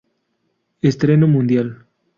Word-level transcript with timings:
Estreno 0.81 1.27
mundial. 1.27 1.85